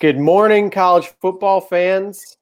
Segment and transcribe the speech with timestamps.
[0.00, 2.36] Good morning, college football fans.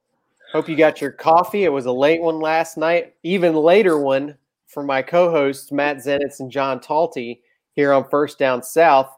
[0.54, 1.64] Hope you got your coffee.
[1.64, 6.40] It was a late one last night, even later one for my co-hosts Matt Zenitz
[6.40, 7.40] and John Talty
[7.74, 9.14] here on First Down South,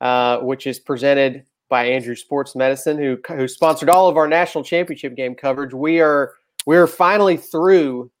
[0.00, 4.62] uh, which is presented by Andrews Sports Medicine, who who sponsored all of our national
[4.62, 5.74] championship game coverage.
[5.74, 6.34] We are
[6.66, 8.12] we are finally through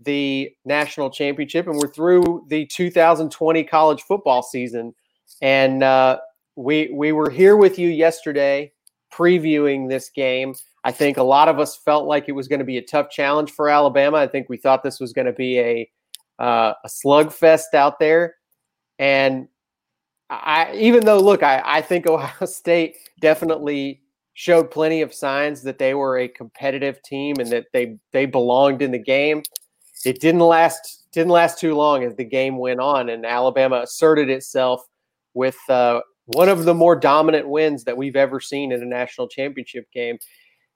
[0.00, 4.94] the national championship, and we're through the 2020 college football season.
[5.42, 6.20] And uh,
[6.54, 8.72] we we were here with you yesterday
[9.12, 10.54] previewing this game.
[10.84, 13.10] I think a lot of us felt like it was going to be a tough
[13.10, 14.18] challenge for Alabama.
[14.18, 15.90] I think we thought this was going to be a
[16.38, 18.34] uh, a slugfest out there,
[18.98, 19.48] and
[20.28, 24.02] I even though look, I, I think Ohio State definitely
[24.34, 28.82] showed plenty of signs that they were a competitive team and that they they belonged
[28.82, 29.42] in the game.
[30.04, 34.28] It didn't last didn't last too long as the game went on, and Alabama asserted
[34.28, 34.86] itself
[35.32, 39.28] with uh, one of the more dominant wins that we've ever seen in a national
[39.28, 40.18] championship game.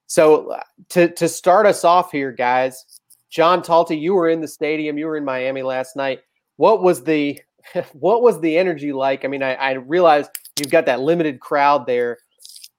[0.06, 2.84] So uh, to to start us off here, guys,
[3.30, 6.20] John Talty, you were in the stadium, you were in Miami last night.
[6.56, 7.40] What was the
[7.92, 9.24] what was the energy like?
[9.24, 12.18] I mean, I, I realize you've got that limited crowd there,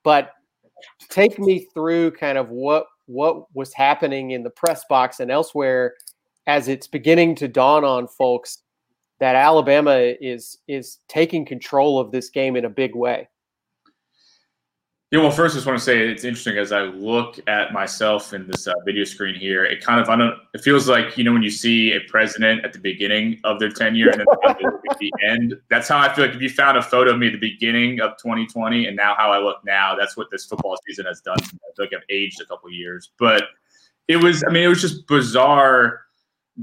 [0.03, 0.31] but
[1.09, 5.95] take me through kind of what what was happening in the press box and elsewhere
[6.47, 8.63] as it's beginning to dawn on folks
[9.21, 13.29] that Alabama is is taking control of this game in a big way.
[15.11, 18.33] Yeah, well, first, I just want to say it's interesting as I look at myself
[18.33, 19.65] in this uh, video screen here.
[19.65, 22.63] It kind of, I don't, it feels like you know when you see a president
[22.65, 25.53] at the beginning of their tenure and then at the end.
[25.69, 27.99] That's how I feel like if you found a photo of me at the beginning
[27.99, 31.37] of 2020 and now how I look now, that's what this football season has done.
[31.39, 33.43] I feel like I've aged a couple years, but
[34.07, 36.01] it was, I mean, it was just bizarre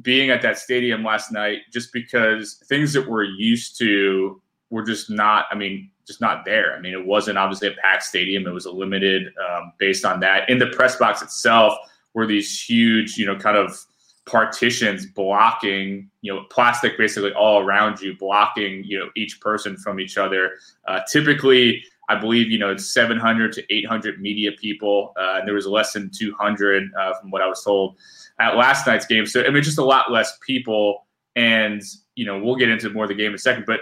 [0.03, 5.11] being at that stadium last night, just because things that we're used to were just
[5.11, 5.47] not.
[5.51, 6.75] I mean, just not there.
[6.75, 8.47] I mean, it wasn't obviously a packed stadium.
[8.47, 10.49] It was a limited um, based on that.
[10.49, 11.75] In the press box itself
[12.15, 13.79] were these huge, you know, kind of
[14.25, 20.01] partitions blocking, you know, plastic basically all around you, blocking, you know, each person from
[20.01, 20.53] each other.
[20.87, 25.13] Uh, typically, I believe, you know, it's 700 to 800 media people.
[25.17, 27.97] Uh, and there was less than 200 uh, from what I was told
[28.41, 29.27] at last night's game.
[29.27, 31.07] So, I mean, just a lot less people.
[31.37, 31.83] And,
[32.15, 33.65] you know, we'll get into more of the game in a second.
[33.67, 33.81] But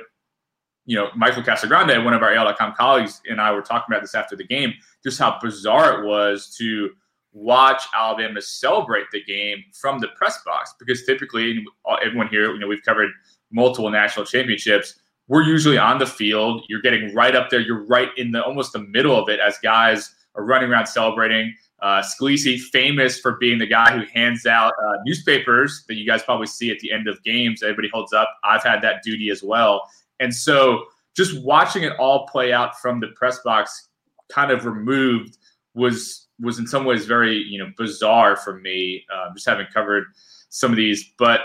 [0.87, 4.15] you know, Michael Casagrande, one of our AL.com colleagues, and I were talking about this
[4.15, 4.73] after the game,
[5.03, 6.91] just how bizarre it was to
[7.33, 10.75] watch Alabama celebrate the game from the press box.
[10.79, 11.65] Because typically,
[12.03, 13.11] everyone here, you know, we've covered
[13.51, 15.01] multiple national championships.
[15.29, 16.65] We're usually on the field.
[16.69, 17.61] You're getting right up there.
[17.61, 21.55] You're right in the almost the middle of it as guys are running around celebrating.
[21.83, 26.23] Uh, Scalise, famous for being the guy who hands out uh, newspapers that you guys
[26.23, 27.63] probably see at the end of games.
[27.63, 28.29] Everybody holds up.
[28.45, 29.83] I've had that duty as well.
[30.21, 30.85] And so
[31.17, 33.89] just watching it all play out from the press box
[34.31, 35.39] kind of removed
[35.75, 40.05] was was in some ways very you know bizarre for me uh, just having covered
[40.49, 41.41] some of these but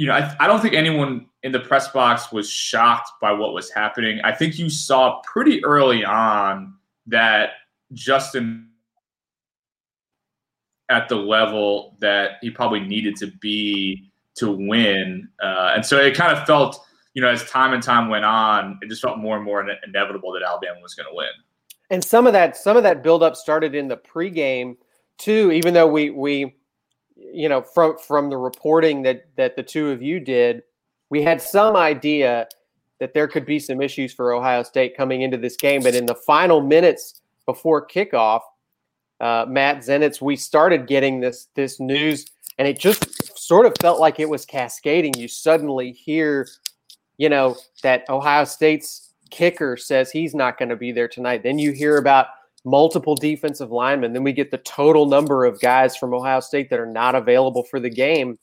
[0.00, 3.52] you know I, I don't think anyone in the press box was shocked by what
[3.52, 6.74] was happening i think you saw pretty early on
[7.06, 7.50] that
[7.92, 8.68] justin
[10.88, 16.14] at the level that he probably needed to be to win uh, and so it
[16.16, 19.36] kind of felt you know, as time and time went on, it just felt more
[19.36, 21.28] and more inevitable that Alabama was going to win.
[21.90, 24.76] And some of that, some of that buildup started in the pregame
[25.18, 25.50] too.
[25.50, 26.54] Even though we, we,
[27.32, 30.62] you know, from from the reporting that that the two of you did,
[31.10, 32.48] we had some idea
[32.98, 35.82] that there could be some issues for Ohio State coming into this game.
[35.82, 38.40] But in the final minutes before kickoff,
[39.20, 42.26] uh, Matt Zenitz, we started getting this this news,
[42.58, 45.14] and it just sort of felt like it was cascading.
[45.14, 46.46] You suddenly hear
[47.20, 51.42] you know, that Ohio State's kicker says he's not going to be there tonight.
[51.42, 52.28] Then you hear about
[52.64, 54.12] multiple defensive linemen.
[54.12, 57.64] Then we get the total number of guys from Ohio State that are not available
[57.64, 58.38] for the game.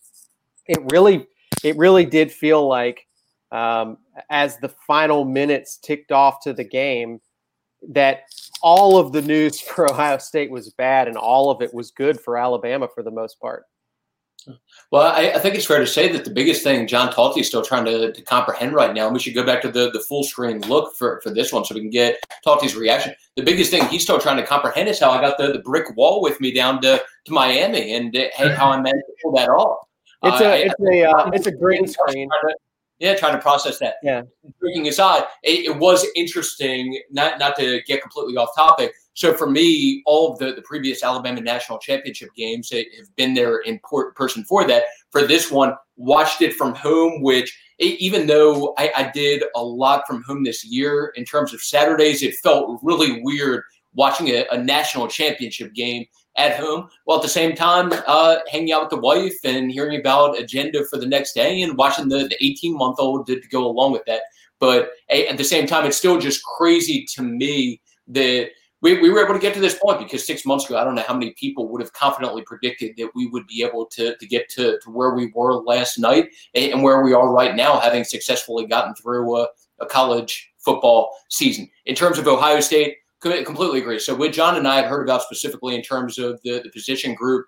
[0.65, 1.27] It really,
[1.63, 3.05] it really did feel like
[3.51, 3.97] um,
[4.29, 7.21] as the final minutes ticked off to the game
[7.89, 8.23] that
[8.61, 12.19] all of the news for Ohio State was bad and all of it was good
[12.19, 13.65] for Alabama for the most part.
[14.91, 17.47] Well, I, I, think it's fair to say that the biggest thing John Talty is
[17.47, 19.99] still trying to, to, comprehend right now, and we should go back to the, the
[19.99, 23.13] full screen look for, for this one so we can get Talty's reaction.
[23.35, 25.93] The biggest thing he's still trying to comprehend is how I got the, the brick
[25.97, 29.49] wall with me down to, to Miami and uh, how I managed to pull that
[29.49, 29.79] off.
[30.23, 32.29] It's a, it's, a uh, it's a green screen.
[32.99, 33.95] Yeah, trying to process that.
[34.01, 34.23] Yeah.
[34.59, 38.93] Drinking aside, it, it, was interesting, not not to get completely off topic.
[39.17, 43.61] So for me, all of the, the previous Alabama national championship games have been there
[43.61, 43.79] in
[44.13, 44.83] person for that.
[45.09, 50.05] For this one, watched it from home, which even though I, I did a lot
[50.05, 53.63] from home this year in terms of Saturdays, it felt really weird
[53.95, 56.05] watching a, a national championship game
[56.35, 59.99] at home, while at the same time uh, hanging out with the wife and hearing
[59.99, 63.93] about agenda for the next day and watching the 18 month old to go along
[63.93, 64.21] with that.
[64.59, 68.51] But at the same time, it's still just crazy to me that
[68.81, 70.95] we, we were able to get to this point because six months ago, I don't
[70.95, 74.27] know how many people would have confidently predicted that we would be able to, to
[74.27, 78.03] get to, to where we were last night and, where we are right now, having
[78.03, 79.47] successfully gotten through a,
[79.79, 81.67] a college football season.
[81.85, 83.99] In terms of Ohio State, completely agree.
[83.99, 87.15] So, what John and I had heard about specifically in terms of the, the position
[87.15, 87.47] group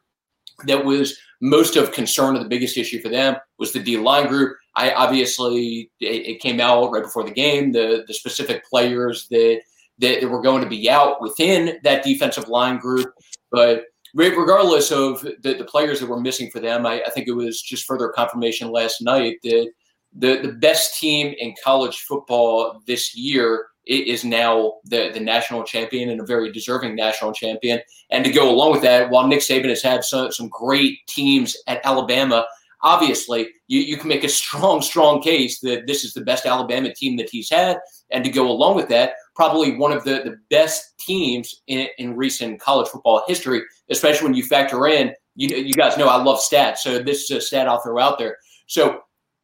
[0.65, 4.27] that was most of concern or the biggest issue for them was the D line
[4.27, 4.57] group.
[4.75, 9.61] I obviously it, it, came out right before the game the the specific players that
[9.99, 13.13] that were going to be out within that defensive line group,
[13.51, 13.85] but
[14.15, 17.61] regardless of the, the players that were missing for them, I, I think it was
[17.61, 19.69] just further confirmation last night that
[20.13, 26.09] the the best team in college football this year is now the, the national champion
[26.09, 27.79] and a very deserving national champion.
[28.11, 31.57] And to go along with that, while Nick Saban has had some, some great teams
[31.65, 32.45] at Alabama,
[32.83, 36.93] obviously you, you can make a strong, strong case that this is the best Alabama
[36.93, 37.79] team that he's had.
[38.11, 42.13] And to go along with that, probably one of the, the best teams in, in
[42.13, 46.39] recent college football history, especially when you factor in, you, you guys know I love
[46.39, 46.79] stats.
[46.79, 48.35] So this is a stat I'll throw out there.
[48.67, 48.99] So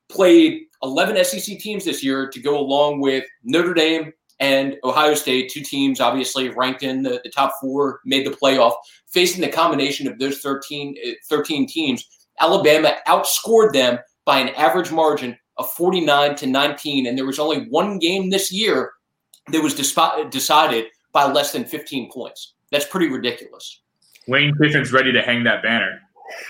[0.10, 4.12] played 11 SEC teams this year to go along with Notre Dame,
[4.42, 8.74] and Ohio State, two teams obviously ranked in the, the top four, made the playoff.
[9.08, 12.06] Facing the combination of those 13, uh, 13 teams,
[12.42, 17.08] Alabama outscored them by an average margin of 49 to 19.
[17.08, 18.92] And there was only one game this year
[19.52, 22.54] that was desp- decided by less than 15 points.
[22.72, 23.82] That's pretty ridiculous.
[24.28, 26.00] Lane Kiffin's ready to hang that banner.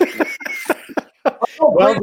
[1.60, 1.94] oh, well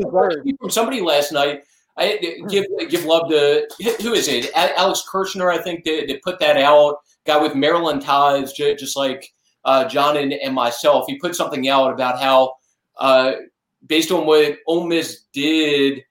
[0.60, 1.64] From somebody last night
[1.98, 2.20] I
[2.50, 3.68] give give love to
[4.02, 4.52] who is it?
[4.56, 6.98] Alex Kirshner, I think they, they put that out.
[7.26, 9.32] Guy with Maryland ties, just like
[9.64, 11.06] uh, John and, and, myself.
[11.08, 12.56] He put something out about how,
[12.98, 13.34] uh,
[13.86, 16.04] based on what Ole Miss did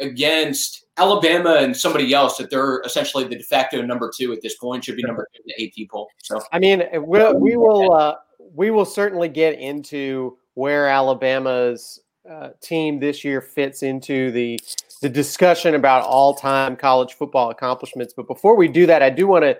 [0.00, 4.56] against Alabama and somebody else, that they're essentially the de facto number two at this
[4.56, 4.84] point.
[4.84, 6.08] Should be number two in the AP poll.
[6.22, 8.14] So I mean, we'll, we will uh,
[8.54, 12.00] we will certainly get into where Alabama's
[12.30, 14.58] uh, team this year fits into the
[15.02, 18.14] the discussion about all-time college football accomplishments.
[18.16, 19.58] But before we do that, I do want to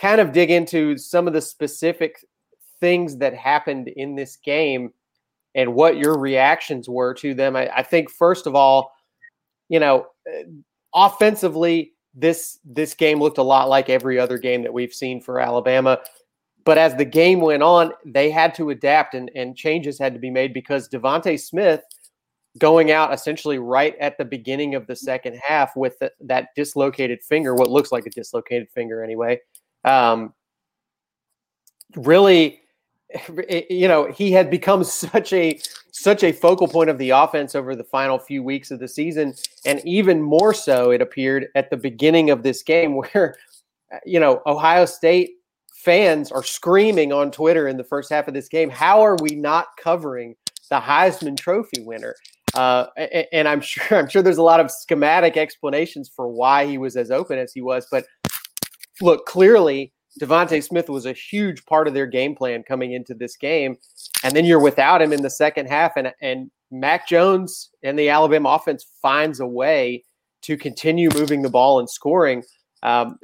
[0.00, 2.24] kind of dig into some of the specific
[2.80, 4.92] things that happened in this game
[5.54, 7.54] and what your reactions were to them.
[7.54, 8.90] I, I think first of all,
[9.68, 10.06] you know,
[10.94, 15.40] offensively, this this game looked a lot like every other game that we've seen for
[15.40, 15.98] Alabama.
[16.64, 20.20] But as the game went on, they had to adapt and, and changes had to
[20.20, 21.82] be made because DeVonta Smith–
[22.58, 27.22] going out essentially right at the beginning of the second half with the, that dislocated
[27.22, 29.40] finger, what looks like a dislocated finger anyway.
[29.84, 30.34] Um,
[31.96, 32.61] really,
[33.70, 35.58] you know, he had become such a
[35.92, 39.34] such a focal point of the offense over the final few weeks of the season,
[39.64, 43.36] and even more so, it appeared at the beginning of this game, where
[44.04, 45.32] you know Ohio State
[45.72, 49.34] fans are screaming on Twitter in the first half of this game, "How are we
[49.34, 50.36] not covering
[50.70, 52.14] the Heisman Trophy winner?"
[52.54, 52.86] Uh,
[53.32, 56.96] and I'm sure I'm sure there's a lot of schematic explanations for why he was
[56.96, 57.86] as open as he was.
[57.90, 58.06] But
[59.00, 63.36] look, clearly DeVonta Smith was a huge part of their game plan coming into this
[63.36, 63.76] game,
[64.22, 68.08] and then you're without him in the second half, and and Mac Jones and the
[68.08, 70.04] Alabama offense finds a way
[70.42, 72.42] to continue moving the ball and scoring.
[72.82, 73.18] Um,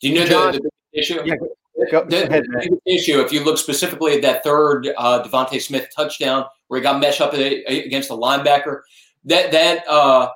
[0.00, 0.60] Do you know John, the,
[0.92, 1.20] the issue?
[1.24, 1.36] Yeah,
[1.92, 5.88] Go, the, ahead, the issue, if you look specifically at that third uh, DeVonta Smith
[5.94, 8.80] touchdown where he got meshed up against the linebacker,
[9.24, 10.28] that that uh,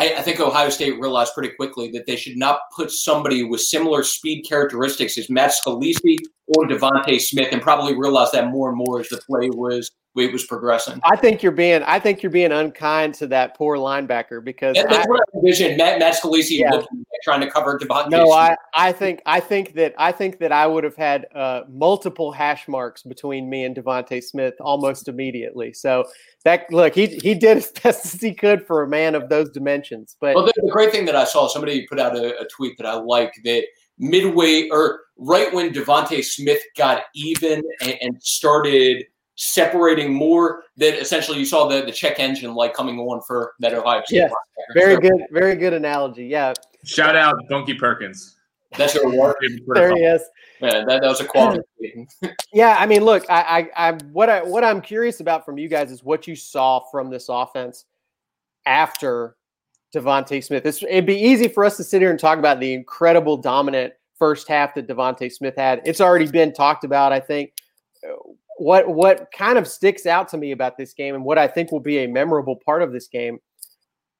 [0.00, 3.60] I, I, think Ohio State realized pretty quickly that they should not put somebody with
[3.60, 6.16] similar speed characteristics as Matt Scalise
[6.48, 10.32] or DeVonta Smith, and probably realized that more and more as the play was it
[10.32, 11.00] was progressing.
[11.04, 15.06] I think you're being I think you're being unkind to that poor linebacker because that's
[15.06, 15.76] I, what I envisioned.
[15.76, 16.70] Matt Matt Scalise yeah.
[16.70, 18.10] looking, trying to cover DeVonta.
[18.10, 21.62] No, I, I think I think that I think that I would have had uh,
[21.68, 25.72] multiple hash marks between me and DeVonta Smith almost immediately.
[25.72, 26.04] So
[26.44, 29.50] that look, he he did as best as he could for a man of those
[29.50, 30.16] dimensions.
[30.20, 32.76] But well, the, the great thing that I saw, somebody put out a, a tweet
[32.78, 33.64] that I like that
[33.98, 39.04] midway or right when DeVonta Smith got even and, and started
[39.40, 43.72] separating more that essentially you saw the, the check engine light coming on for that
[43.72, 44.18] Ohio State.
[44.18, 44.28] Yeah,
[44.74, 46.26] very so, good, very good analogy.
[46.26, 46.52] Yeah.
[46.84, 48.36] Shout out Donkey Perkins.
[48.76, 49.36] That's your award.
[49.68, 50.22] there he is.
[50.60, 51.62] Yeah, that, that was a quality.
[52.52, 55.68] yeah, I mean, look, I, I, I, what I, what I'm curious about from you
[55.68, 57.86] guys is what you saw from this offense
[58.66, 59.36] after
[59.94, 60.66] DeVonta Smith.
[60.66, 63.94] It's, it'd be easy for us to sit here and talk about the incredible dominant
[64.18, 65.80] first half that DeVonta Smith had.
[65.86, 67.54] It's already been talked about, I think.
[68.60, 71.72] What what kind of sticks out to me about this game and what I think
[71.72, 73.38] will be a memorable part of this game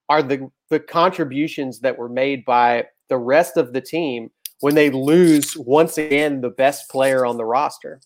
[0.09, 4.31] are the the contributions that were made by the rest of the team
[4.61, 8.01] when they lose once again the best player on the roster.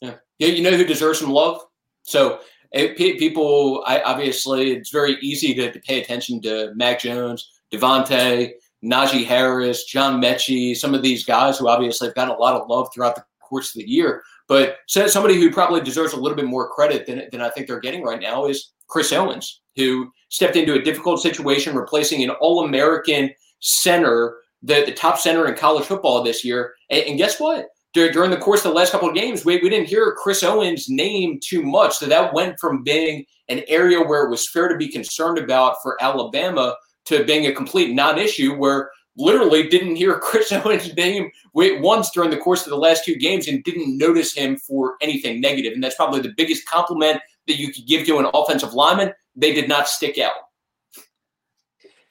[0.00, 0.16] Yeah.
[0.38, 1.60] You know who deserves some love?
[2.02, 2.40] So
[2.72, 8.50] it, people, I, obviously, it's very easy to, to, pay attention to Mac Jones, DeVonta,
[8.84, 12.68] Najee Harris, John Metchie, some of these guys who obviously have gotten a lot of
[12.68, 14.24] love throughout the course of the year.
[14.46, 17.80] But somebody who probably deserves a little bit more credit than, than I think they're
[17.80, 22.64] getting right now is Chris Owens, who stepped into a difficult situation, replacing an All
[22.64, 26.74] American center, the, the top center in college football this year.
[26.90, 27.68] And, and guess what?
[27.94, 30.88] during the course of the last couple of games, we, we didn't hear Chris Owens'
[30.88, 31.96] name too much.
[31.96, 35.76] So that went from being an area where it was fair to be concerned about
[35.80, 36.74] for Alabama
[37.06, 42.30] to being a complete non issue where literally didn't hear Chris Owens' name once during
[42.30, 45.72] the course of the last two games and didn't notice him for anything negative.
[45.72, 49.12] And that's probably the biggest compliment that you could give to an offensive lineman.
[49.36, 50.32] They did not stick out.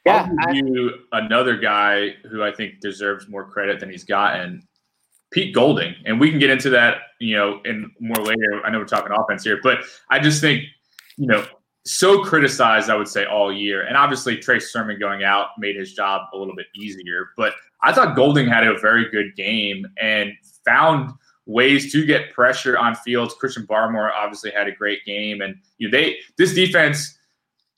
[0.06, 4.68] Yeah, I'll give you another guy who I think deserves more credit than he's gotten
[5.32, 8.62] Pete Golding, and we can get into that, you know, in more later.
[8.66, 9.80] I know we're talking offense here, but
[10.10, 10.64] I just think,
[11.18, 11.46] you know,
[11.86, 13.84] so criticized, I would say, all year.
[13.84, 17.32] And obviously, Trey Sermon going out made his job a little bit easier.
[17.36, 20.32] But I thought Golding had a very good game and
[20.66, 21.12] found
[21.46, 23.34] ways to get pressure on fields.
[23.34, 27.18] Christian Barmore obviously had a great game, and you know, they this defense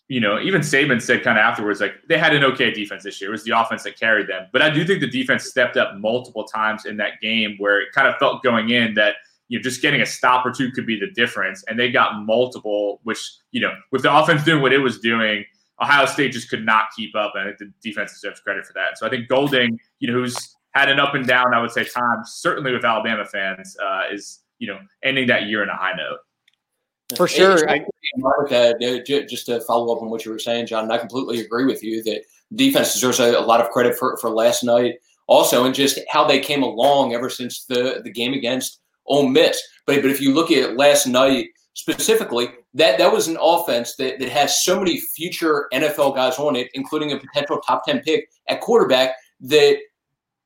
[0.08, 3.20] you know, even Saban said kind of afterwards, like they had an okay defense this
[3.20, 3.32] year.
[3.32, 4.48] It was the offense that carried them.
[4.52, 7.92] But I do think the defense stepped up multiple times in that game where it
[7.92, 9.16] kind of felt going in that,
[9.48, 11.64] you know, just getting a stop or two could be the difference.
[11.68, 13.20] And they got multiple, which,
[13.52, 15.46] you know, with the offense doing what it was doing,
[15.82, 17.34] Ohio State just could not keep up.
[17.36, 18.98] And I think the defense deserves credit for that.
[18.98, 21.84] So I think Golding, you know, who's had an up and down, I would say,
[21.84, 25.94] time, certainly with Alabama fans, uh, is, you know, ending that year in a high
[25.96, 26.20] note.
[27.16, 27.70] For sure.
[27.70, 27.86] I,
[29.06, 32.02] just to follow up on what you were saying, John, I completely agree with you
[32.04, 32.24] that
[32.56, 34.96] defense deserves a, a lot of credit for, for last night
[35.28, 39.62] also and just how they came along ever since the, the game against Ole Miss.
[39.86, 44.20] But, but if you look at last night specifically, that, that was an offense that,
[44.20, 48.30] that has so many future NFL guys on it, including a potential top 10 pick
[48.48, 49.78] at quarterback, that–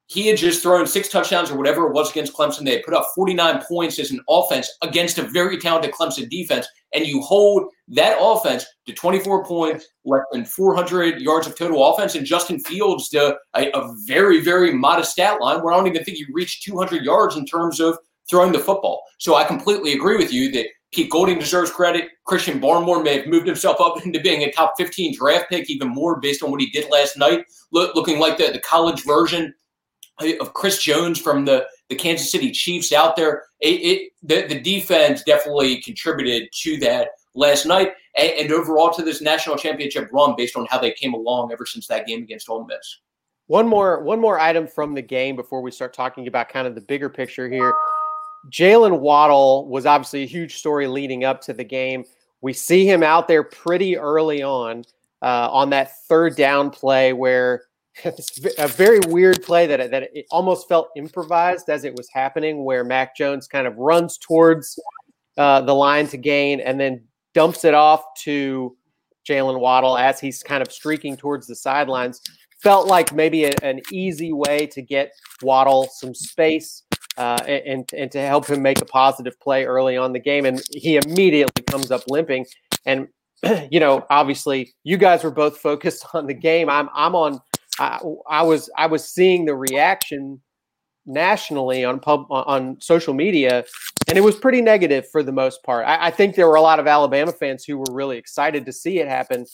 [0.09, 2.65] he had just thrown six touchdowns or whatever it was against Clemson.
[2.65, 6.67] They had put up 49 points as an offense against a very talented Clemson defense.
[6.93, 12.15] And you hold that offense to 24 points, less than 400 yards of total offense,
[12.15, 16.03] and Justin Fields to a, a very, very modest stat line where I don't even
[16.03, 17.95] think he reached 200 yards in terms of
[18.29, 19.03] throwing the football.
[19.17, 22.09] So I completely agree with you that Pete Golding deserves credit.
[22.25, 25.89] Christian Barmore may have moved himself up into being a top 15 draft pick, even
[25.89, 29.53] more based on what he did last night, look, looking like the, the college version
[30.41, 33.43] of Chris Jones from the, the Kansas City Chiefs out there.
[33.59, 39.03] It, it the, the defense definitely contributed to that last night and, and, overall to
[39.03, 42.49] this national championship run based on how they came along ever since that game against
[42.49, 42.99] Ole Miss.
[43.47, 46.75] One more one more item from the game before we start talking about kind of
[46.75, 47.73] the bigger picture here.
[48.47, 52.05] Jaylen Waddle was obviously a huge story leading up to the game.
[52.41, 54.85] We see him out there pretty early on
[55.21, 57.63] uh, on that third down play where
[58.57, 62.83] a very weird play that that it almost felt improvised as it was happening, where
[62.83, 64.79] Mac Jones kind of runs towards
[65.37, 67.03] uh, the line to gain and then
[67.33, 68.75] dumps it off to
[69.27, 72.21] Jaylen Waddle as he's kind of streaking towards the sidelines.
[72.63, 76.83] Felt like maybe a, an easy way to get Waddle some space
[77.17, 80.61] uh, and and to help him make a positive play early on the game, and
[80.71, 82.45] he immediately comes up limping.
[82.85, 83.07] And
[83.71, 86.69] you know, obviously, you guys were both focused on the game.
[86.69, 87.41] I'm I'm on
[87.79, 87.99] I,
[88.29, 90.41] I was I was seeing the reaction
[91.05, 93.65] nationally on pub on social media,
[94.07, 95.85] and it was pretty negative for the most part.
[95.87, 98.71] I, I, think there were a lot of Alabama fans who were really excited to
[98.73, 99.45] see it happen,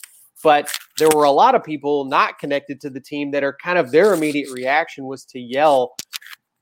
[0.42, 3.78] but there were a lot of people not connected to the team that are kind
[3.78, 5.94] of their immediate reaction was to yell,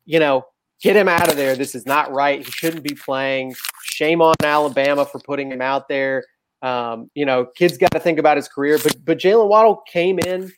[0.05, 0.45] you know,
[0.81, 1.57] get him out of there.
[1.57, 2.45] This is not right.
[2.45, 3.55] He shouldn't be playing.
[3.83, 6.25] Shame on Alabama for putting him out there.
[6.63, 8.79] Um, you know, kids got to think about his career.
[8.83, 10.53] But but Jaylen Waddle came in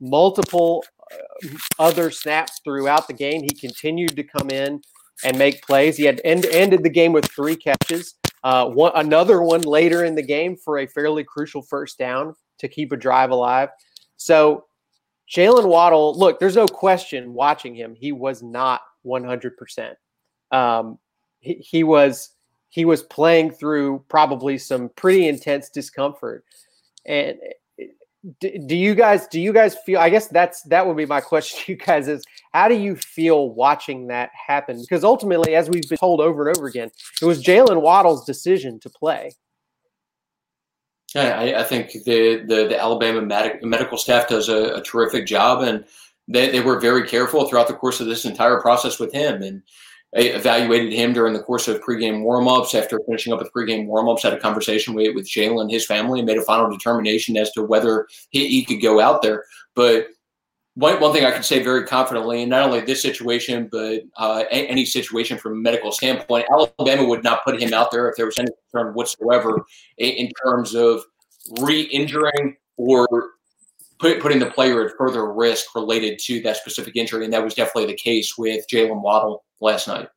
[0.00, 3.42] multiple uh, other snaps throughout the game.
[3.42, 4.80] He continued to come in
[5.24, 5.96] and make plays.
[5.96, 8.14] He had end, ended the game with three catches.
[8.42, 12.68] Uh, one, another one later in the game for a fairly crucial first down to
[12.68, 13.70] keep a drive alive.
[14.16, 14.66] So
[15.34, 19.94] Jaylen Waddle, look, there's no question watching him, he was not 100%.
[20.50, 20.98] Um,
[21.40, 22.30] he, he was
[22.68, 26.44] he was playing through probably some pretty intense discomfort.
[27.06, 27.38] And
[28.40, 30.00] do, do you guys do you guys feel?
[30.00, 32.96] I guess that's that would be my question to you guys is how do you
[32.96, 34.80] feel watching that happen?
[34.80, 38.80] Because ultimately, as we've been told over and over again, it was Jaylen Waddle's decision
[38.80, 39.32] to play.
[41.14, 45.26] Yeah, I, I think the, the, the Alabama medic, medical staff does a, a terrific
[45.26, 45.84] job, and
[46.28, 49.42] they, they were very careful throughout the course of this entire process with him.
[49.42, 49.62] And
[50.14, 52.74] evaluated him during the course of pregame warmups.
[52.74, 56.20] After finishing up with pregame warmups, had a conversation with, with Jaylen and his family
[56.20, 59.44] and made a final determination as to whether he, he could go out there.
[59.74, 60.08] But
[60.74, 64.44] one, one thing I can say very confidently, and not only this situation, but uh,
[64.50, 68.26] any situation from a medical standpoint, Alabama would not put him out there if there
[68.26, 69.64] was any concern whatsoever
[69.98, 71.04] in terms of
[71.60, 73.30] re-injuring or
[74.04, 77.54] put, putting the player at further risk related to that specific injury, and that was
[77.54, 80.08] definitely the case with Jaylen Waddle last night.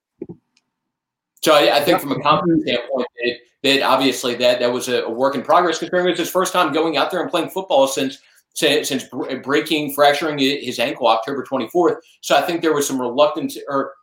[1.41, 5.03] So I, I think from a confidence standpoint, it, that obviously that that was a,
[5.03, 7.49] a work in progress considering it was his first time going out there and playing
[7.49, 8.19] football since
[8.53, 9.05] since, since
[9.43, 11.97] breaking fracturing his ankle October 24th.
[12.21, 13.93] So I think there was some reluctance or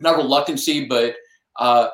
[0.00, 1.14] not reluctancy, but
[1.56, 1.88] uh,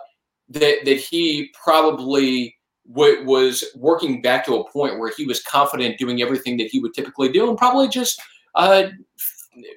[0.50, 2.55] that that he probably
[2.88, 6.94] was working back to a point where he was confident doing everything that he would
[6.94, 8.20] typically do, and probably just
[8.54, 8.84] uh,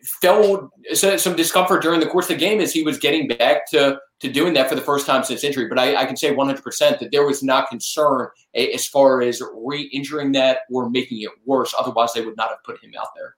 [0.04, 4.00] felt some discomfort during the course of the game as he was getting back to
[4.20, 5.68] to doing that for the first time since injury.
[5.68, 10.34] But I, I can say 100% that there was not concern as far as re-injuring
[10.34, 11.74] that or making it worse.
[11.80, 13.38] Otherwise, they would not have put him out there.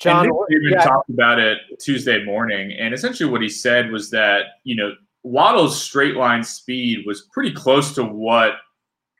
[0.00, 0.82] John even yeah.
[0.82, 4.92] talked about it Tuesday morning, and essentially what he said was that you know
[5.22, 8.52] Waddle's straight line speed was pretty close to what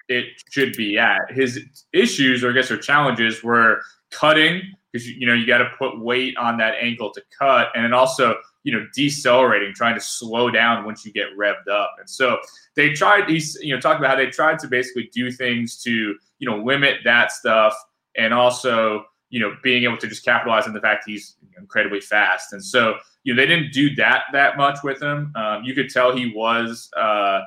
[0.09, 1.31] it should be at.
[1.31, 1.61] His
[1.93, 6.01] issues, or I guess, or challenges were cutting because you know you got to put
[6.01, 10.51] weight on that ankle to cut, and then also you know decelerating, trying to slow
[10.51, 11.97] down once you get revved up.
[11.99, 12.39] And so
[12.75, 13.29] they tried.
[13.29, 16.59] He's you know talked about how they tried to basically do things to you know
[16.59, 17.75] limit that stuff,
[18.17, 22.53] and also you know being able to just capitalize on the fact he's incredibly fast.
[22.53, 25.33] And so you know they didn't do that that much with him.
[25.35, 26.91] Um, you could tell he was.
[26.97, 27.41] Uh,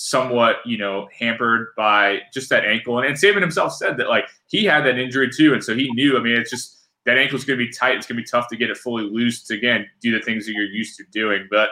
[0.00, 2.98] somewhat, you know, hampered by just that ankle.
[2.98, 5.90] And, and Saban himself said that like he had that injury too, and so he
[5.94, 6.16] knew.
[6.16, 7.96] I mean, it's just that ankle's going to be tight.
[7.96, 10.52] It's going to be tough to get it fully loose again do the things that
[10.52, 11.48] you're used to doing.
[11.50, 11.70] But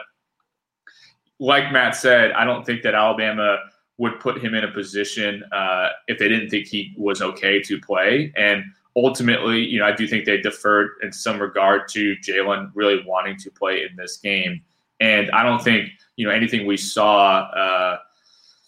[1.39, 3.59] like Matt said, I don't think that Alabama
[3.97, 7.79] would put him in a position uh, if they didn't think he was okay to
[7.79, 8.33] play.
[8.35, 8.65] And
[8.97, 13.37] ultimately, you know, I do think they deferred in some regard to Jaylen really wanting
[13.37, 14.61] to play in this game.
[14.99, 17.43] And I don't think you know anything we saw.
[17.51, 17.99] Uh,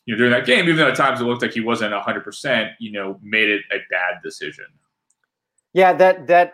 [0.09, 2.71] you know, during that game, even though at times it looked like he wasn't 100%,
[2.79, 4.65] you know, made it a bad decision.
[5.71, 6.53] Yeah, that that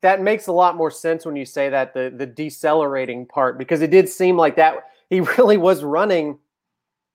[0.00, 3.82] that makes a lot more sense when you say that the the decelerating part because
[3.82, 6.38] it did seem like that he really was running,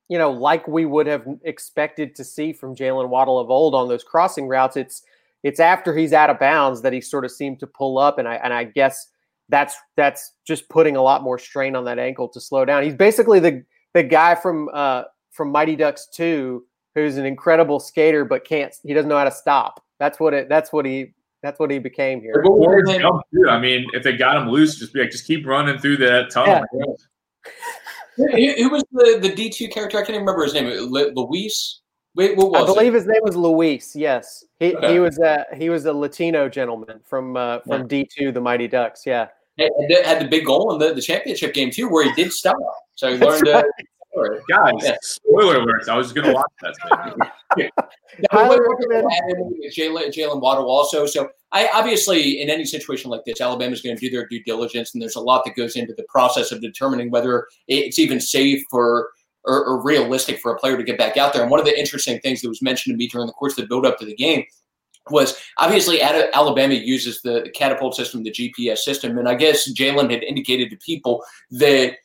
[0.10, 3.88] you know, like we would have expected to see from Jaylen Waddle of old on
[3.88, 4.78] those crossing routes.
[4.78, 5.02] It's
[5.42, 8.28] it's after he's out of bounds that he sort of seemed to pull up, and
[8.28, 9.08] I and I guess
[9.50, 12.84] that's that's just putting a lot more strain on that ankle to slow down.
[12.84, 13.64] He's basically the
[13.96, 16.64] the guy from uh, from Mighty Ducks 2
[16.96, 19.84] who's an incredible skater but can't he doesn't know how to stop.
[20.00, 22.44] That's what it that's what he that's what he became here.
[23.50, 26.32] I mean, if they got him loose, just be like, just keep running through that
[26.32, 26.66] tunnel.
[28.18, 28.54] Yeah.
[28.58, 29.98] Who was the, the D two character?
[29.98, 30.68] I can't even remember his name.
[30.68, 31.82] Luis.
[32.16, 32.98] Wait, what was I believe it?
[32.98, 33.96] his name was Luis.
[33.96, 34.94] Yes, he, okay.
[34.94, 38.68] he was a he was a Latino gentleman from uh, from D two, the Mighty
[38.68, 39.06] Ducks.
[39.06, 42.34] Yeah, had, had the big goal in the, the championship game too, where he did
[42.34, 42.58] stop.
[42.96, 43.64] So he learned right.
[43.64, 43.86] to
[44.50, 44.96] Guys, yeah.
[45.02, 45.88] spoiler alerts.
[45.88, 47.72] I was going to watch that.
[48.32, 49.08] Highly recommend
[49.72, 51.06] Jaylen, Jaylen Waddle also.
[51.06, 54.44] So I obviously in any situation like this, Alabama is going to do their due
[54.44, 58.20] diligence, and there's a lot that goes into the process of determining whether it's even
[58.20, 59.10] safe for
[59.46, 61.42] or, or, realistic for a player to get back out there.
[61.42, 63.64] And one of the interesting things that was mentioned to me during the course of
[63.64, 64.44] the build up to the game
[65.10, 70.12] was obviously Alabama uses the, the catapult system, the GPS system, and I guess Jaylen
[70.12, 71.96] had indicated to people that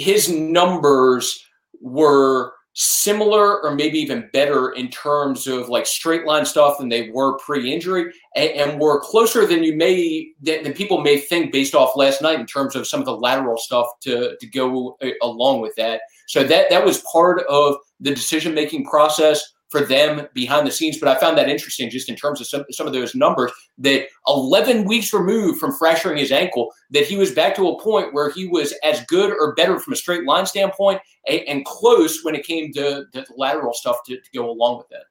[0.00, 1.44] his numbers
[1.80, 7.10] were similar or maybe even better in terms of like straight line stuff than they
[7.10, 11.74] were pre-injury and, and were closer than you may than, than, people may think based
[11.74, 15.08] off last night in terms of some of the lateral stuff to to go uh,
[15.22, 16.00] along with that.
[16.28, 20.98] So that that was part of the decision making process for them behind the scenes.
[20.98, 24.08] But I found that interesting just in terms of some, some of those numbers that
[24.26, 28.30] 11 weeks removed from fracturing his ankle, that he was back to a point where
[28.30, 32.34] he was as good or better from a straight line standpoint and, and close when
[32.34, 35.04] it came to the lateral stuff to, to, go along with that.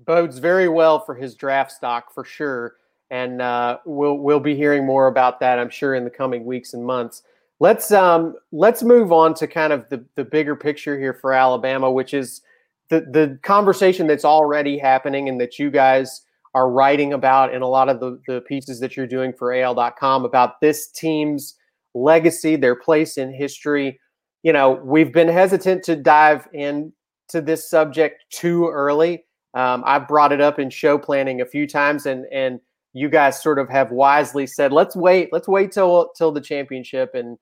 [0.00, 2.76] Bodes very well for his draft stock for sure.
[3.10, 6.74] And uh, we'll we'll be hearing more about that, I'm sure, in the coming weeks
[6.74, 7.22] and months.
[7.58, 11.90] Let's um, let's move on to kind of the, the bigger picture here for Alabama,
[11.90, 12.42] which is
[12.90, 16.22] the the conversation that's already happening and that you guys
[16.54, 20.24] are writing about in a lot of the, the pieces that you're doing for AL.com
[20.24, 21.54] about this team's
[21.94, 24.00] legacy, their place in history.
[24.42, 26.92] You know, we've been hesitant to dive into
[27.34, 29.24] this subject too early.
[29.54, 32.60] Um, I've brought it up in show planning a few times, and and
[32.92, 37.14] you guys sort of have wisely said, let's wait, let's wait till till the championship.
[37.14, 37.38] And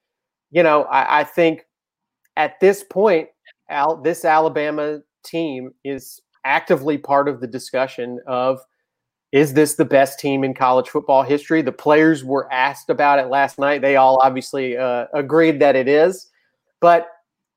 [0.50, 1.62] you know, I, I think
[2.36, 3.28] at this point,
[3.70, 8.60] Al, this Alabama team is actively part of the discussion of
[9.30, 11.60] is this the best team in college football history?
[11.60, 13.82] The players were asked about it last night.
[13.82, 16.30] They all obviously uh, agreed that it is.
[16.80, 17.08] But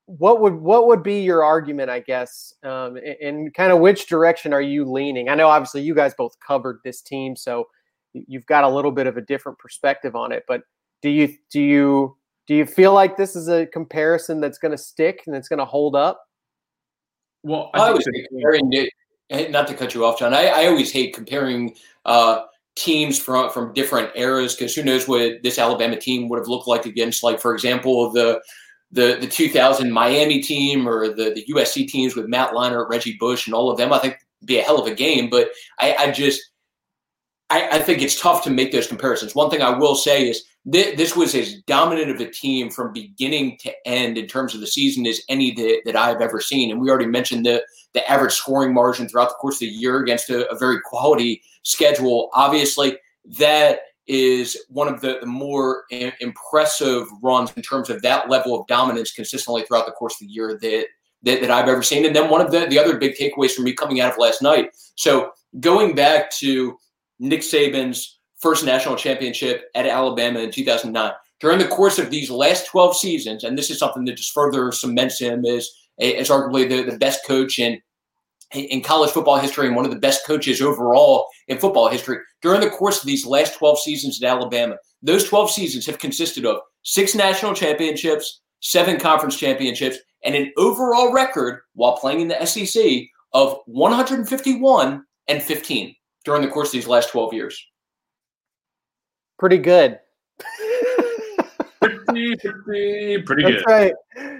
[0.05, 1.89] what would what would be your argument?
[1.89, 5.29] I guess, um, and kind of which direction are you leaning?
[5.29, 7.65] I know obviously you guys both covered this team, so
[8.13, 10.43] you've got a little bit of a different perspective on it.
[10.47, 10.63] But
[11.01, 14.77] do you do you do you feel like this is a comparison that's going to
[14.77, 16.21] stick and it's going to hold up?
[17.43, 18.71] Well, I, I always comparing
[19.29, 20.33] it, not to cut you off, John.
[20.33, 21.75] I, I always hate comparing
[22.05, 22.43] uh,
[22.75, 26.67] teams from from different eras because who knows what this Alabama team would have looked
[26.67, 28.41] like against, like for example, the
[28.91, 33.47] the the 2000 Miami team or the the USC teams with Matt Leinart, Reggie Bush,
[33.47, 33.93] and all of them.
[33.93, 35.49] I think be a hell of a game, but
[35.79, 36.41] I, I just
[37.49, 39.35] I, I, think it's tough to make those comparisons.
[39.35, 42.93] One thing I will say is th- this was as dominant of a team from
[42.93, 46.71] beginning to end in terms of the season as any that, that I've ever seen.
[46.71, 49.99] And we already mentioned the the average scoring margin throughout the course of the year
[49.99, 52.29] against a, a very quality schedule.
[52.33, 52.97] Obviously,
[53.37, 58.59] that is one of the, the more I- impressive runs in terms of that level
[58.59, 60.85] of dominance consistently throughout the course of the year that
[61.23, 62.05] that, that I've ever seen.
[62.05, 64.41] And then one of the, the other big takeaways for me coming out of last
[64.41, 64.71] night.
[64.95, 66.75] So going back to
[67.19, 71.11] Nick Saban's first national championship at Alabama in 2009.
[71.39, 74.71] During the course of these last 12 seasons, and this is something that just further
[74.71, 77.81] cements him as, as arguably the, the best coach in,
[78.53, 82.17] in college football history and one of the best coaches overall in football history.
[82.41, 86.45] During the course of these last 12 seasons at Alabama, those 12 seasons have consisted
[86.45, 92.45] of six national championships, seven conference championships, and an overall record while playing in the
[92.45, 92.83] SEC
[93.33, 97.70] of 151 and 15 during the course of these last 12 years?
[99.41, 99.99] Pretty good.
[101.81, 103.65] pretty, pretty, pretty That's good.
[103.65, 103.93] right.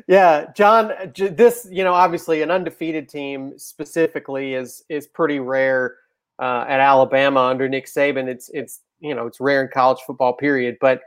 [0.07, 0.91] Yeah, John.
[1.15, 5.95] This, you know, obviously an undefeated team specifically is is pretty rare
[6.37, 8.27] uh, at Alabama under Nick Saban.
[8.27, 10.33] It's it's you know it's rare in college football.
[10.33, 10.77] Period.
[10.79, 11.01] But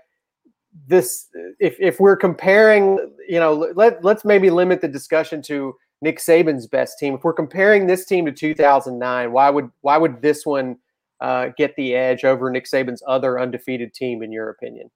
[0.88, 1.28] this,
[1.61, 6.66] if if we're comparing, you know, let let's maybe limit the discussion to Nick Saban's
[6.66, 7.14] best team.
[7.14, 10.78] If we're comparing this team to 2009, why would why would this one
[11.20, 14.90] uh, get the edge over Nick Saban's other undefeated team, in your opinion?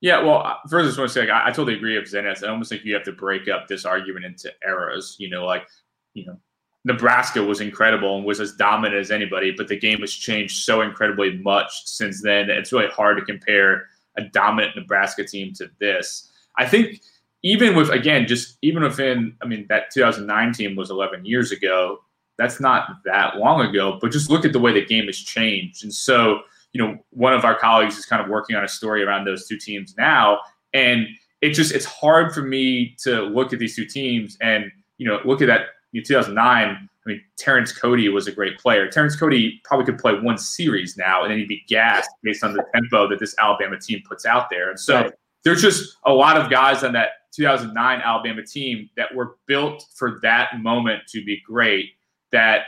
[0.00, 2.42] Yeah, well, first I just want to say, like, I, I totally agree with Zenitz.
[2.42, 5.16] I almost think you have to break up this argument into eras.
[5.18, 5.66] You know, like,
[6.14, 6.38] you know,
[6.84, 10.80] Nebraska was incredible and was as dominant as anybody, but the game has changed so
[10.80, 12.48] incredibly much since then.
[12.48, 13.86] It's really hard to compare
[14.16, 16.30] a dominant Nebraska team to this.
[16.56, 17.02] I think
[17.42, 21.98] even with again, just even within, I mean, that 2009 team was 11 years ago.
[22.40, 25.84] That's not that long ago, but just look at the way the game has changed.
[25.84, 26.40] And so,
[26.72, 29.46] you know, one of our colleagues is kind of working on a story around those
[29.46, 30.40] two teams now,
[30.72, 31.06] and
[31.42, 35.20] it just it's hard for me to look at these two teams and you know
[35.26, 36.88] look at that in 2009.
[37.06, 38.88] I mean, Terrence Cody was a great player.
[38.88, 42.54] Terrence Cody probably could play one series now, and then he'd be gassed based on
[42.54, 44.70] the tempo that this Alabama team puts out there.
[44.70, 45.12] And so, right.
[45.44, 50.18] there's just a lot of guys on that 2009 Alabama team that were built for
[50.22, 51.90] that moment to be great.
[52.32, 52.62] That,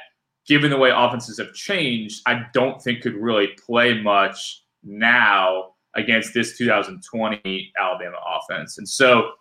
[0.46, 6.34] given the way offenses have changed, I don't think could really play much now against
[6.34, 8.78] this 2020 Alabama offense.
[8.78, 9.32] And so,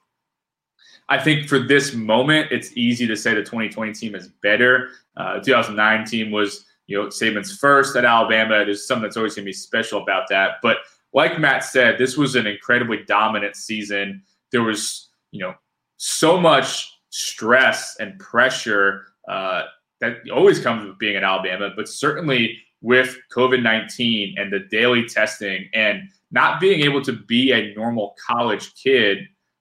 [1.10, 4.89] I think for this moment, it's easy to say the 2020 team is better.
[5.17, 8.63] Uh, 2009 team was, you know, Saban's first at Alabama.
[8.63, 10.57] There's something that's always going to be special about that.
[10.62, 10.77] But
[11.13, 14.23] like Matt said, this was an incredibly dominant season.
[14.53, 15.55] There was you know,
[15.97, 19.63] so much stress and pressure uh,
[20.02, 25.08] that always comes with being in Alabama, but certainly with COVID 19 and the daily
[25.08, 29.20] testing and not being able to be a normal college kid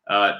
[0.09, 0.33] uh,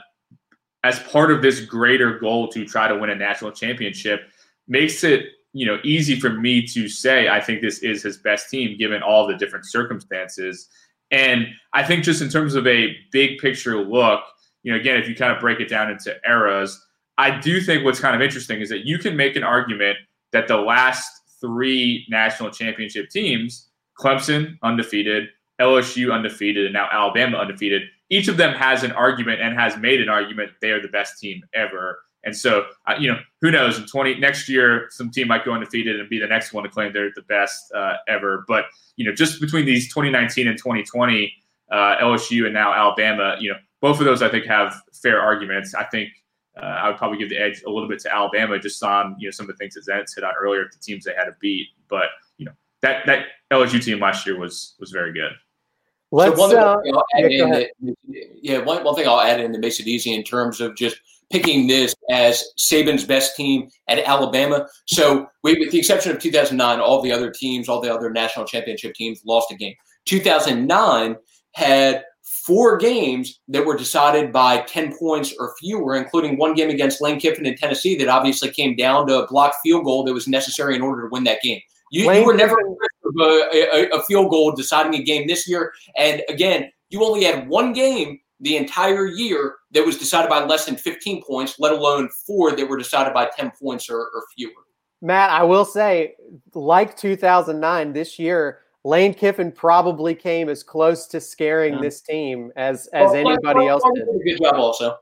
[0.83, 4.23] as part of this greater goal to try to win a national championship
[4.67, 8.49] makes it you know easy for me to say I think this is his best
[8.49, 10.69] team given all the different circumstances.
[11.11, 14.21] And I think just in terms of a big picture look,
[14.63, 16.81] you know, again, if you kind of break it down into eras,
[17.21, 19.99] I do think what's kind of interesting is that you can make an argument
[20.33, 25.29] that the last three national championship teams, Clemson undefeated,
[25.61, 30.01] LSU undefeated, and now Alabama undefeated, each of them has an argument and has made
[30.01, 31.99] an argument they are the best team ever.
[32.25, 33.79] And so, uh, you know, who knows?
[33.79, 36.71] In twenty next year, some team might go undefeated and be the next one to
[36.71, 38.45] claim they're the best uh, ever.
[38.49, 38.65] But
[38.97, 41.35] you know, just between these 2019 and 2020,
[41.71, 45.75] uh, LSU and now Alabama, you know, both of those I think have fair arguments.
[45.75, 46.09] I think
[46.57, 49.29] uh, I would probably give the edge a little bit to Alabama just on you
[49.29, 51.35] know some of the things that Zenitz hit on earlier, the teams they had to
[51.41, 51.69] beat.
[51.89, 52.07] But
[52.39, 55.33] you know that that LSU team last year was was very good.
[56.13, 56.77] Let's, so one uh,
[57.29, 57.97] yeah, that,
[58.43, 61.01] yeah, one, one thing I'll add in that makes it easy in terms of just
[61.31, 64.67] picking this as Saban's best team at Alabama.
[64.87, 68.45] So, we, with the exception of 2009, all the other teams, all the other national
[68.45, 69.75] championship teams lost a game.
[70.07, 71.17] 2009
[71.55, 72.05] had
[72.51, 77.21] four games that were decided by 10 points or fewer, including one game against Lane
[77.21, 80.75] Kiffin in Tennessee that obviously came down to a blocked field goal that was necessary
[80.75, 81.61] in order to win that game.
[81.93, 82.57] You, you were never
[83.21, 85.73] a, a, a field goal deciding a game this year.
[85.97, 90.67] And again, you only had one game the entire year that was decided by less
[90.67, 94.51] than 15 points, let alone four that were decided by 10 points or, or fewer.
[95.03, 96.17] Matt, I will say,
[96.53, 101.81] like 2009, this year, Lane Kiffin probably came as close to scaring yeah.
[101.83, 104.07] this team as as well, anybody else did.
[104.07, 104.25] did.
[104.25, 104.99] Good job, also.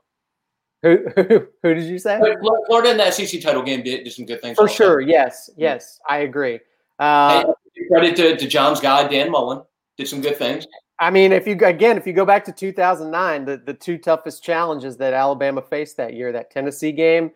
[0.81, 2.19] Who, who, who did you say?
[2.67, 4.55] Florida in that SEC title game did, did some good things.
[4.55, 4.73] For also.
[4.73, 6.59] sure, yes, yes, I agree.
[6.99, 9.61] Uh, hey, credit to, to John's guy Dan Mullen
[9.97, 10.65] did some good things.
[10.99, 14.43] I mean, if you again, if you go back to 2009, the, the two toughest
[14.43, 17.31] challenges that Alabama faced that year, that Tennessee game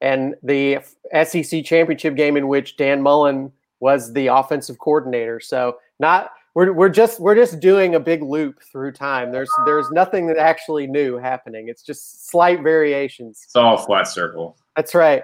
[0.00, 0.78] and the
[1.24, 5.40] SEC championship game in which Dan Mullen was the offensive coordinator.
[5.40, 9.30] So not we're, we're just we're just doing a big loop through time.
[9.30, 11.68] There's there's nothing that actually new happening.
[11.68, 13.42] It's just slight variations.
[13.44, 14.56] It's all flat circle.
[14.74, 15.22] That's right.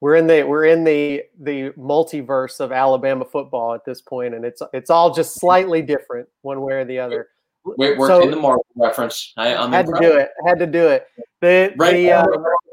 [0.00, 4.44] We're in the we're in the the multiverse of Alabama football at this point, and
[4.44, 7.28] it's it's all just slightly different one way or the other.
[7.76, 9.32] We're, we're so, in the Marvel reference.
[9.36, 10.02] I I'm had impressed.
[10.02, 10.28] to do it.
[10.46, 11.06] Had to do it.
[11.40, 12.26] The, right the, uh,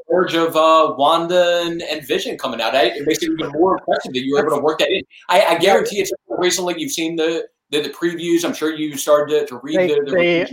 [0.08, 2.74] verge of uh, Wanda and, and, Vision coming out.
[2.74, 5.02] I, it makes it even more impressive that you were able to work that in.
[5.28, 8.44] I, I guarantee it's recently you've seen the, the, the previews.
[8.44, 10.46] I'm sure you started to, to read they, the, the they,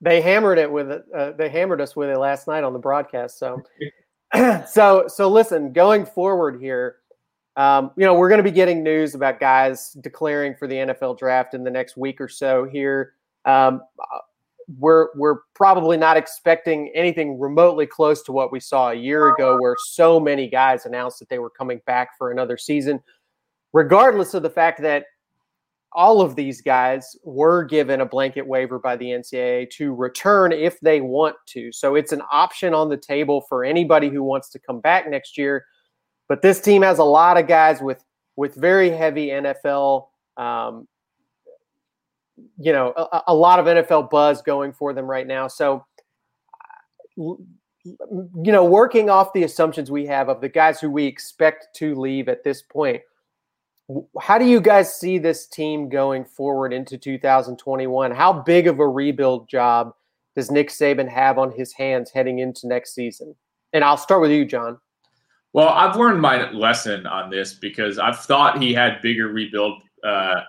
[0.00, 1.04] they hammered it with it.
[1.14, 3.38] Uh, they hammered us with it last night on the broadcast.
[3.38, 3.60] So,
[4.68, 5.72] so, so listen.
[5.72, 6.96] Going forward here,
[7.56, 11.18] um, you know, we're going to be getting news about guys declaring for the NFL
[11.18, 13.14] draft in the next week or so here.
[13.44, 13.80] Um,
[14.78, 19.58] we're we're probably not expecting anything remotely close to what we saw a year ago,
[19.60, 23.00] where so many guys announced that they were coming back for another season,
[23.72, 25.04] regardless of the fact that
[25.94, 30.80] all of these guys were given a blanket waiver by the NCAA to return if
[30.80, 31.70] they want to.
[31.70, 35.38] So it's an option on the table for anybody who wants to come back next
[35.38, 35.64] year.
[36.28, 38.02] But this team has a lot of guys with
[38.36, 40.88] with very heavy NFL um,
[42.58, 45.46] you know a, a, lot of NFL buzz going for them right now.
[45.46, 45.84] So
[47.16, 51.94] you know, working off the assumptions we have of the guys who we expect to
[51.94, 53.02] leave at this point,
[54.20, 58.10] how do you guys see this team going forward into 2021?
[58.10, 59.92] How big of a rebuild job
[60.34, 63.34] does Nick Saban have on his hands heading into next season?
[63.72, 64.78] And I'll start with you, John.
[65.52, 70.40] Well, I've learned my lesson on this because I've thought he had bigger rebuild uh,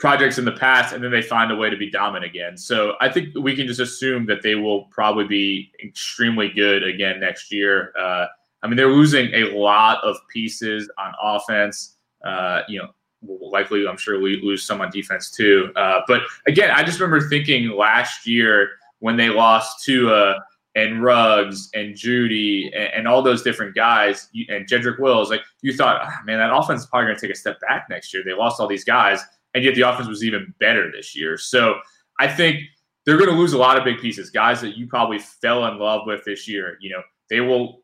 [0.00, 2.56] projects in the past and then they find a way to be dominant again.
[2.56, 7.20] So I think we can just assume that they will probably be extremely good again
[7.20, 7.92] next year.
[7.96, 8.24] Uh,
[8.62, 11.98] I mean, they're losing a lot of pieces on offense.
[12.24, 12.88] Uh, you know,
[13.22, 15.70] likely, I'm sure we lose some on defense too.
[15.76, 20.34] Uh, but again, I just remember thinking last year when they lost to
[20.76, 25.74] and Ruggs and Jeudy and, and, all those different guys and Jedrick Wills, like you
[25.74, 28.22] thought, oh, man, that offense is probably going to take a step back next year.
[28.24, 29.20] They lost all these guys
[29.54, 31.36] and yet the offense was even better this year.
[31.36, 31.76] So
[32.18, 32.60] I think
[33.04, 35.78] they're going to lose a lot of big pieces, guys that you probably fell in
[35.78, 36.76] love with this year.
[36.80, 37.82] You know, they will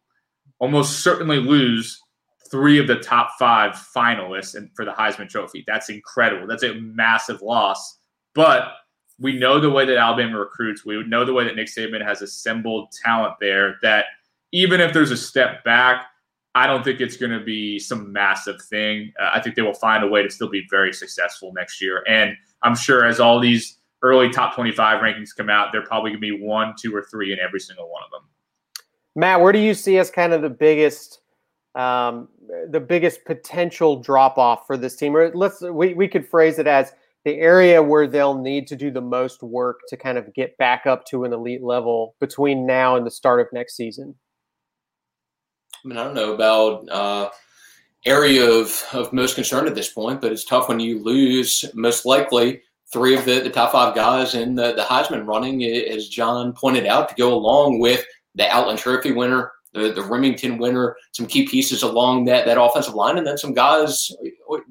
[0.58, 2.00] almost certainly lose
[2.50, 5.64] three of the top five finalists and for the Heisman Trophy.
[5.66, 6.46] That's incredible.
[6.46, 7.98] That's a massive loss.
[8.34, 8.72] But
[9.18, 10.84] we know the way that Alabama recruits.
[10.84, 13.76] We know the way that Nick Saban has assembled talent there.
[13.82, 14.04] That
[14.52, 16.06] even if there's a step back,
[16.56, 19.12] I don't think it's going to be some massive thing.
[19.20, 22.02] Uh, I think they will find a way to still be very successful next year.
[22.08, 26.22] And I'm sure as all these early top 25 rankings come out, they're probably going
[26.22, 28.22] to be one, two, or three in every single one of them.
[29.14, 31.20] Matt, where do you see as kind of the biggest,
[31.74, 32.26] um,
[32.70, 35.14] the biggest potential drop off for this team?
[35.14, 36.94] Or let's we, we could phrase it as
[37.26, 40.86] the area where they'll need to do the most work to kind of get back
[40.86, 44.14] up to an elite level between now and the start of next season.
[45.84, 47.30] I mean, I don't know about uh,
[48.04, 52.06] area of, of most concern at this point, but it's tough when you lose most
[52.06, 52.62] likely
[52.92, 56.86] three of the, the top five guys in the, the Heisman running, as John pointed
[56.86, 58.04] out, to go along with
[58.36, 62.94] the Outland Trophy winner, the, the Remington winner, some key pieces along that, that offensive
[62.94, 64.10] line, and then some guys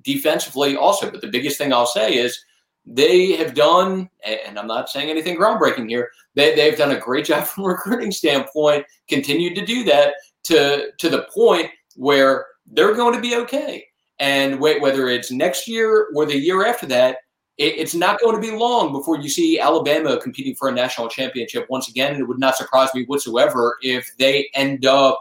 [0.02, 1.12] defensively also.
[1.12, 2.40] But the biggest thing I'll say is
[2.86, 7.26] they have done, and I'm not saying anything groundbreaking here, they, they've done a great
[7.30, 10.14] job from a recruiting standpoint, continued to do that
[10.46, 13.86] to, to the point where they're going to be okay.
[14.20, 17.18] And wait, whether it's next year or the year after that,
[17.58, 21.66] it's not going to be long before you see Alabama competing for a national championship
[21.70, 22.14] once again.
[22.14, 25.20] And it would not surprise me whatsoever if they end up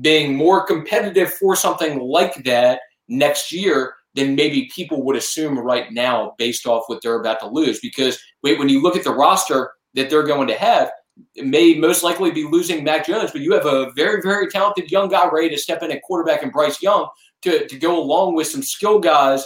[0.00, 5.92] being more competitive for something like that next year than maybe people would assume right
[5.92, 7.80] now based off what they're about to lose.
[7.80, 10.90] Because wait, when you look at the roster that they're going to have,
[11.36, 15.08] may most likely be losing Mac Jones, but you have a very, very talented young
[15.08, 17.08] guy ready to step in at quarterback and Bryce Young
[17.42, 19.44] to, to go along with some skill guys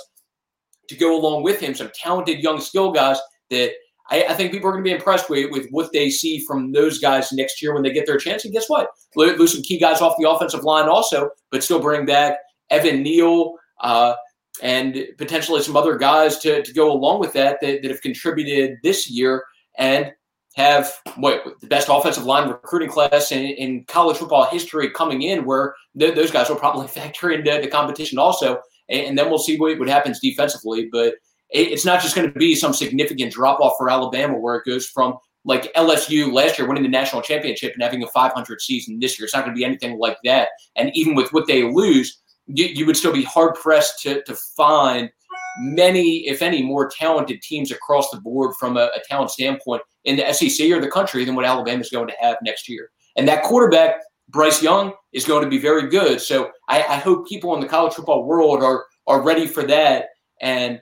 [0.89, 3.19] to go along with him, some talented young skill guys
[3.51, 3.73] that
[4.11, 6.73] I, I think people are going to be impressed with, with what they see from
[6.73, 8.45] those guys next year when they get their chance.
[8.45, 8.91] And guess what?
[9.17, 12.39] Lose some key guys off the offensive line also, but still bring back
[12.71, 14.15] Evan Neal uh,
[14.61, 18.79] and potentially some other guys to, to go along with that, that that have contributed
[18.83, 19.45] this year
[19.79, 20.13] and
[20.55, 25.45] have what the best offensive line recruiting class in, in college football history coming in,
[25.45, 28.61] where th- those guys will probably factor into the competition also
[28.93, 30.89] and then we'll see what, what happens defensively.
[30.91, 31.15] But
[31.51, 34.87] it's not just going to be some significant drop off for Alabama where it goes
[34.87, 39.19] from like LSU last year winning the national championship and having a 500 season this
[39.19, 39.25] year.
[39.25, 40.49] It's not going to be anything like that.
[40.77, 44.35] And even with what they lose, you, you would still be hard pressed to, to
[44.35, 45.11] find
[45.59, 50.17] many, if any, more talented teams across the board from a, a talent standpoint in
[50.17, 52.91] the SEC or the country than what Alabama is going to have next year.
[53.17, 53.97] And that quarterback
[54.29, 56.21] Bryce Young is going to be very good.
[56.21, 60.07] So I, I hope people in the college football world are are ready for that
[60.41, 60.81] and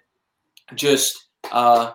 [0.74, 1.16] just
[1.50, 1.92] uh,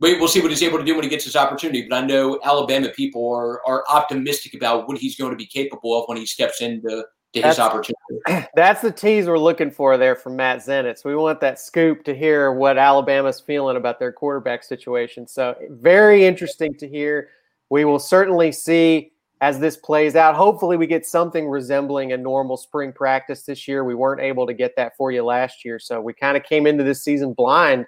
[0.00, 0.20] wait.
[0.20, 1.86] We'll see what he's able to do when he gets his opportunity.
[1.88, 6.00] But I know Alabama people are are optimistic about what he's going to be capable
[6.00, 7.04] of when he steps into
[7.36, 8.46] to his opportunity.
[8.54, 11.04] That's the tease we're looking for there from Matt Zenitz.
[11.04, 15.26] We want that scoop to hear what Alabama's feeling about their quarterback situation.
[15.26, 17.30] So very interesting to hear.
[17.70, 20.34] We will certainly see as this plays out.
[20.34, 23.84] Hopefully, we get something resembling a normal spring practice this year.
[23.84, 26.66] We weren't able to get that for you last year, so we kind of came
[26.66, 27.86] into this season blind.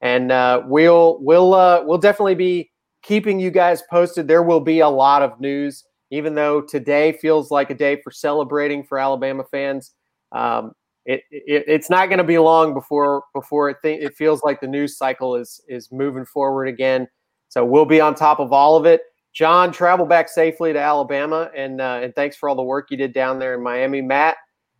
[0.00, 2.70] And uh, we'll we'll uh, we'll definitely be
[3.02, 4.28] keeping you guys posted.
[4.28, 8.12] There will be a lot of news, even though today feels like a day for
[8.12, 9.92] celebrating for Alabama fans.
[10.30, 10.72] Um,
[11.06, 14.60] it, it, it's not going to be long before before it th- it feels like
[14.60, 17.08] the news cycle is is moving forward again.
[17.48, 19.02] So we'll be on top of all of it.
[19.34, 22.96] John, travel back safely to Alabama, and uh, and thanks for all the work you
[22.96, 24.00] did down there in Miami.
[24.00, 24.36] Matt,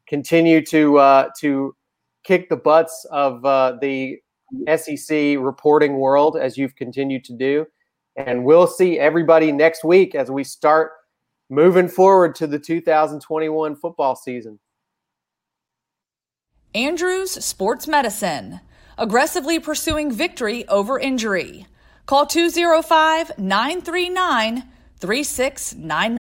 [0.07, 1.75] continue to uh, to
[2.23, 4.18] kick the butts of uh, the
[4.77, 7.66] SEC reporting world as you've continued to do,
[8.16, 10.92] and we'll see everybody next week as we start
[11.50, 14.59] moving forward to the 2021 football season.
[16.74, 18.61] Andrews Sports Medicine,
[18.98, 21.66] aggressively pursuing victory over injury.
[22.07, 24.64] Call 205 939
[24.98, 26.18] 3699.